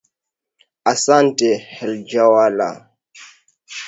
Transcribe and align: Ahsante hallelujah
Ahsante 0.91 1.49
hallelujah 1.75 2.75